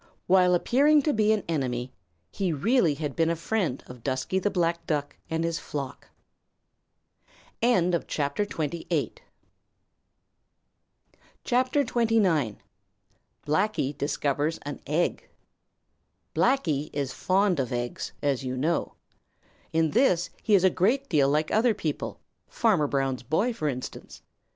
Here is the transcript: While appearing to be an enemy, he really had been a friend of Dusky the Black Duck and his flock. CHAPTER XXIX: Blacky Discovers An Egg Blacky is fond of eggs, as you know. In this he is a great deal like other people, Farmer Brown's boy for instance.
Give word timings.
While 0.25 0.55
appearing 0.55 1.03
to 1.03 1.13
be 1.13 1.31
an 1.31 1.43
enemy, 1.47 1.93
he 2.31 2.51
really 2.51 2.95
had 2.95 3.15
been 3.15 3.29
a 3.29 3.35
friend 3.35 3.83
of 3.85 4.03
Dusky 4.03 4.39
the 4.39 4.49
Black 4.49 4.87
Duck 4.87 5.15
and 5.29 5.43
his 5.43 5.59
flock. 5.59 6.09
CHAPTER 7.61 7.99
XXIX: 8.47 9.17
Blacky 13.45 13.95
Discovers 13.95 14.57
An 14.63 14.81
Egg 14.87 15.29
Blacky 16.33 16.89
is 16.91 17.13
fond 17.13 17.59
of 17.59 17.71
eggs, 17.71 18.13
as 18.23 18.43
you 18.43 18.57
know. 18.57 18.95
In 19.71 19.91
this 19.91 20.31
he 20.41 20.55
is 20.55 20.63
a 20.63 20.71
great 20.71 21.09
deal 21.09 21.29
like 21.29 21.51
other 21.51 21.75
people, 21.75 22.19
Farmer 22.47 22.87
Brown's 22.87 23.21
boy 23.21 23.53
for 23.53 23.67
instance. 23.67 24.23